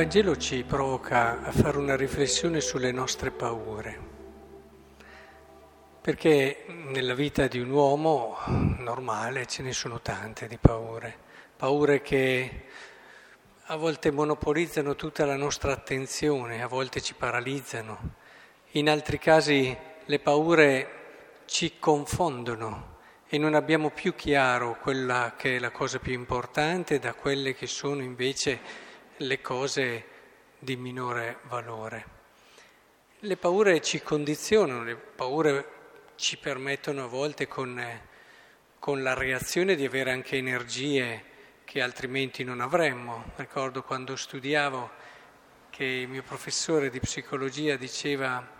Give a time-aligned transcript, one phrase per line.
[0.00, 3.98] Vangelo ci provoca a fare una riflessione sulle nostre paure,
[6.00, 8.38] perché nella vita di un uomo
[8.78, 11.14] normale ce ne sono tante di paure,
[11.54, 12.64] paure che
[13.64, 17.98] a volte monopolizzano tutta la nostra attenzione, a volte ci paralizzano,
[18.70, 20.88] in altri casi le paure
[21.44, 22.96] ci confondono
[23.28, 27.66] e non abbiamo più chiaro quella che è la cosa più importante da quelle che
[27.66, 28.88] sono invece
[29.22, 30.04] le cose
[30.58, 32.18] di minore valore.
[33.20, 35.64] Le paure ci condizionano, le paure
[36.14, 37.82] ci permettono a volte con,
[38.78, 41.24] con la reazione di avere anche energie
[41.64, 43.32] che altrimenti non avremmo.
[43.36, 44.90] Ricordo quando studiavo
[45.68, 48.58] che il mio professore di psicologia diceva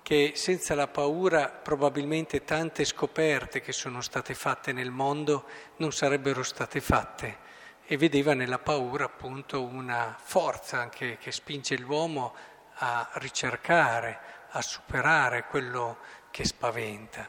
[0.00, 5.44] che senza la paura probabilmente tante scoperte che sono state fatte nel mondo
[5.76, 7.41] non sarebbero state fatte
[7.84, 12.34] e vedeva nella paura appunto una forza anche che spinge l'uomo
[12.74, 14.18] a ricercare,
[14.50, 15.98] a superare quello
[16.30, 17.28] che spaventa.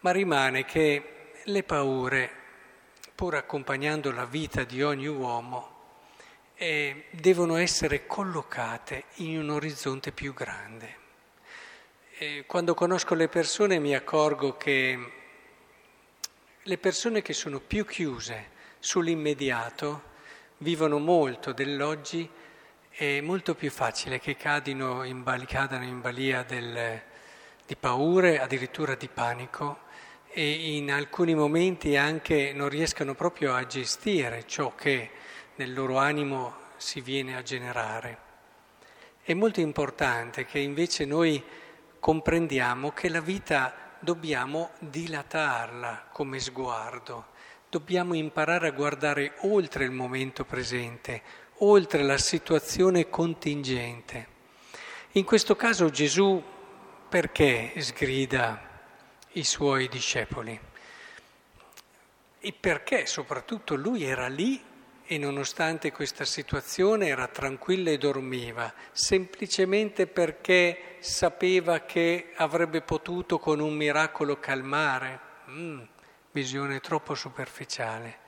[0.00, 2.30] Ma rimane che le paure,
[3.14, 5.74] pur accompagnando la vita di ogni uomo,
[6.54, 11.04] eh, devono essere collocate in un orizzonte più grande.
[12.18, 15.12] E quando conosco le persone mi accorgo che
[16.62, 18.54] le persone che sono più chiuse,
[18.86, 20.14] sull'immediato,
[20.58, 22.30] vivono molto dell'oggi,
[22.88, 27.02] è molto più facile che cadino in, cadano in balia del,
[27.66, 29.80] di paure, addirittura di panico
[30.28, 35.10] e in alcuni momenti anche non riescano proprio a gestire ciò che
[35.56, 38.18] nel loro animo si viene a generare.
[39.20, 41.42] È molto importante che invece noi
[41.98, 47.34] comprendiamo che la vita dobbiamo dilatarla come sguardo
[47.68, 51.22] dobbiamo imparare a guardare oltre il momento presente,
[51.58, 54.34] oltre la situazione contingente.
[55.12, 56.42] In questo caso Gesù
[57.08, 58.60] perché sgrida
[59.32, 60.58] i suoi discepoli?
[62.38, 64.62] E perché soprattutto lui era lì
[65.08, 73.60] e nonostante questa situazione era tranquillo e dormiva, semplicemente perché sapeva che avrebbe potuto con
[73.60, 75.20] un miracolo calmare?
[75.48, 75.82] Mm
[76.36, 78.18] visione troppo superficiale.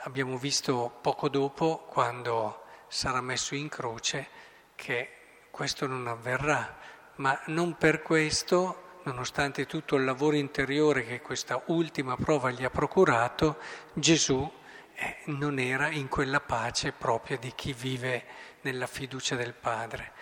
[0.00, 4.28] Abbiamo visto poco dopo, quando sarà messo in croce,
[4.74, 5.08] che
[5.50, 6.76] questo non avverrà,
[7.16, 12.70] ma non per questo, nonostante tutto il lavoro interiore che questa ultima prova gli ha
[12.70, 13.56] procurato,
[13.94, 14.52] Gesù
[14.94, 18.24] eh, non era in quella pace propria di chi vive
[18.60, 20.12] nella fiducia del Padre.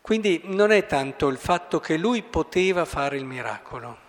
[0.00, 4.08] Quindi non è tanto il fatto che lui poteva fare il miracolo,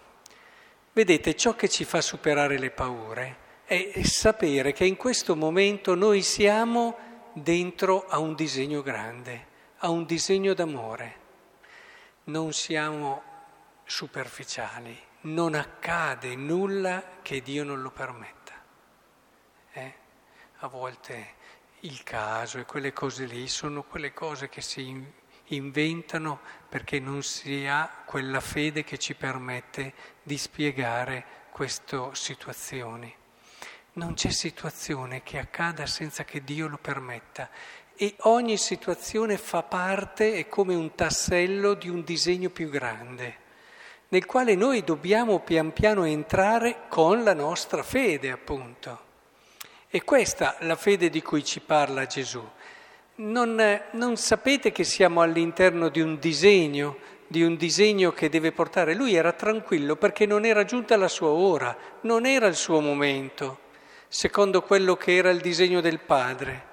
[0.94, 6.22] Vedete, ciò che ci fa superare le paure è sapere che in questo momento noi
[6.22, 9.48] siamo dentro a un disegno grande,
[9.78, 11.20] a un disegno d'amore.
[12.26, 13.24] Non siamo
[13.86, 18.54] superficiali, non accade nulla che Dio non lo permetta.
[19.72, 19.94] Eh?
[20.58, 21.36] A volte
[21.82, 24.82] il caso e quelle cose lì sono quelle cose che si
[25.56, 26.40] inventano
[26.70, 33.14] perché non si ha quella fede che ci permette di spiegare queste situazioni.
[33.94, 37.50] Non c'è situazione che accada senza che Dio lo permetta
[38.02, 43.38] e ogni situazione fa parte, è come un tassello di un disegno più grande,
[44.08, 49.10] nel quale noi dobbiamo pian piano entrare con la nostra fede, appunto.
[49.88, 52.44] E questa la fede di cui ci parla Gesù.
[53.22, 53.56] Non,
[53.92, 58.96] non, sapete che siamo all'interno di un disegno, di un disegno che deve portare.
[58.96, 63.60] Lui era tranquillo perché non era giunta la sua ora, non era il suo momento,
[64.08, 66.70] secondo quello che era il disegno del Padre.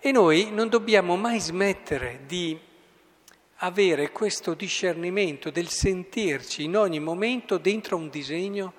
[0.00, 2.58] E noi non dobbiamo mai smettere di
[3.56, 8.72] avere questo discernimento del sentirci in ogni momento dentro un disegno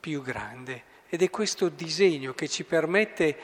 [0.00, 0.82] più grande.
[1.10, 3.36] Ed è questo disegno che ci permette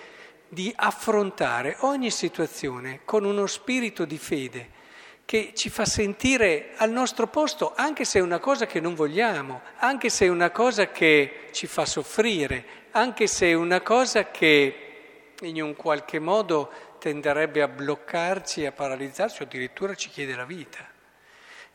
[0.53, 4.79] di affrontare ogni situazione con uno spirito di fede
[5.25, 9.61] che ci fa sentire al nostro posto, anche se è una cosa che non vogliamo,
[9.77, 15.35] anche se è una cosa che ci fa soffrire, anche se è una cosa che
[15.43, 20.85] in un qualche modo tenderebbe a bloccarci, a paralizzarci o addirittura ci chiede la vita.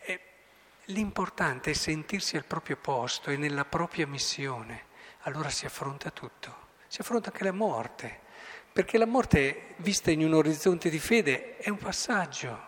[0.02, 0.20] E
[0.88, 4.88] l'importante è sentirsi al proprio posto e nella propria missione,
[5.22, 6.54] allora si affronta tutto,
[6.88, 8.24] si affronta anche la morte
[8.76, 12.60] perché la morte, vista in un orizzonte di fede, è un passaggio.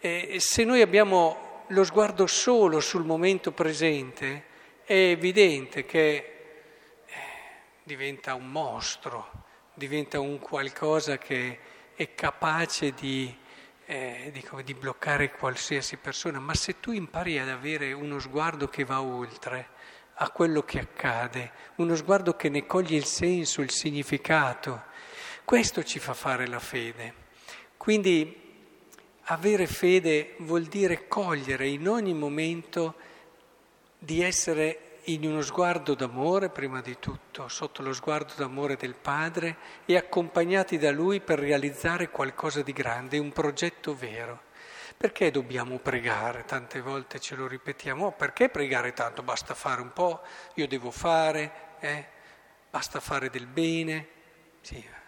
[0.00, 4.46] E se noi abbiamo lo sguardo solo sul momento presente,
[4.84, 6.16] è evidente che
[7.06, 7.12] eh,
[7.84, 11.60] diventa un mostro, diventa un qualcosa che
[11.94, 13.32] è capace di,
[13.86, 18.82] eh, di, di bloccare qualsiasi persona, ma se tu impari ad avere uno sguardo che
[18.82, 19.68] va oltre
[20.14, 24.88] a quello che accade, uno sguardo che ne coglie il senso, il significato,
[25.50, 27.12] questo ci fa fare la fede.
[27.76, 28.68] Quindi
[29.22, 32.94] avere fede vuol dire cogliere in ogni momento
[33.98, 39.56] di essere in uno sguardo d'amore, prima di tutto, sotto lo sguardo d'amore del Padre
[39.86, 44.42] e accompagnati da Lui per realizzare qualcosa di grande, un progetto vero.
[44.96, 46.44] Perché dobbiamo pregare?
[46.44, 48.06] Tante volte ce lo ripetiamo.
[48.06, 49.24] Oh, perché pregare tanto?
[49.24, 50.22] Basta fare un po',
[50.54, 51.50] io devo fare,
[51.80, 52.06] eh?
[52.70, 54.06] basta fare del bene.
[54.60, 54.98] Sì.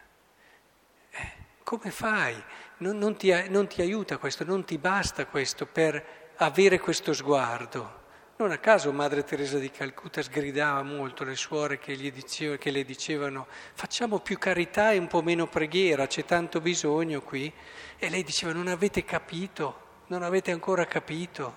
[1.73, 2.37] Come fai?
[2.79, 8.01] Non, non, ti, non ti aiuta questo, non ti basta questo per avere questo sguardo.
[8.37, 12.85] Non a caso Madre Teresa di Calcutta sgridava molto le suore che, diceva, che, le
[12.85, 17.51] dicevano facciamo più carità e un po' meno preghiera, c'è tanto bisogno qui.
[17.97, 21.57] E lei diceva non avete capito, non avete ancora capito.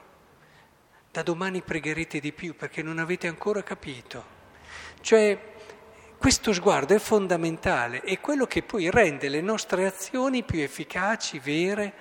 [1.11, 4.23] Da domani pregherete di più perché non avete ancora capito.
[5.01, 5.54] Cioè
[6.17, 11.93] questo sguardo è fondamentale, è quello che poi rende le nostre azioni più efficaci, vere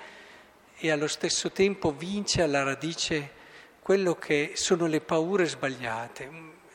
[0.76, 3.42] e allo stesso tempo vince alla radice
[3.80, 6.30] quello che sono le paure sbagliate.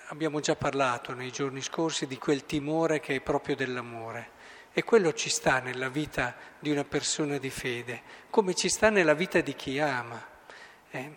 [0.07, 4.37] Abbiamo già parlato nei giorni scorsi di quel timore che è proprio dell'amore.
[4.71, 9.13] E quello ci sta nella vita di una persona di fede, come ci sta nella
[9.13, 10.23] vita di chi ama.
[10.91, 11.15] Eh,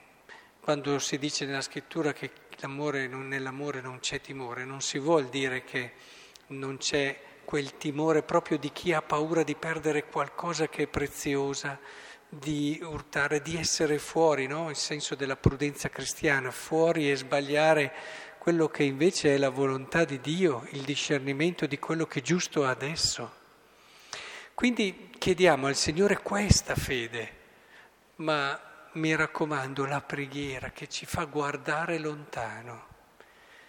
[0.60, 2.30] quando si dice nella scrittura che
[2.66, 5.92] non, nell'amore non c'è timore, non si vuol dire che
[6.48, 11.78] non c'è quel timore proprio di chi ha paura di perdere qualcosa che è preziosa,
[12.28, 14.70] di urtare, di essere fuori, no?
[14.70, 17.92] il senso della prudenza cristiana, fuori e sbagliare
[18.38, 22.64] quello che invece è la volontà di Dio, il discernimento di quello che è giusto
[22.64, 23.40] adesso.
[24.54, 27.40] Quindi chiediamo al Signore questa fede,
[28.16, 28.58] ma
[28.94, 32.86] mi raccomando la preghiera che ci fa guardare lontano.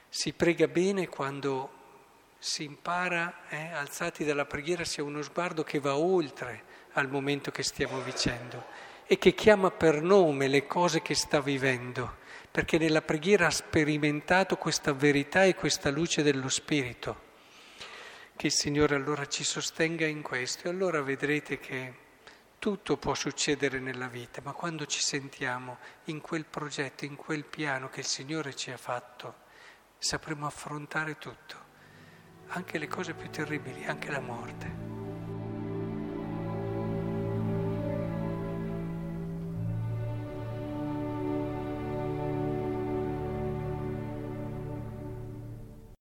[0.09, 1.81] Si prega bene quando
[2.39, 7.63] si impara, eh, alzati dalla preghiera, sia uno sguardo che va oltre al momento che
[7.63, 8.65] stiamo vivendo
[9.05, 12.17] e che chiama per nome le cose che sta vivendo,
[12.51, 17.31] perché nella preghiera ha sperimentato questa verità e questa luce dello Spirito.
[18.35, 21.93] Che il Signore allora ci sostenga in questo e allora vedrete che
[22.63, 27.89] tutto può succedere nella vita, ma quando ci sentiamo in quel progetto, in quel piano
[27.89, 29.35] che il Signore ci ha fatto,
[29.97, 31.57] sapremo affrontare tutto,
[32.47, 34.92] anche le cose più terribili, anche la morte.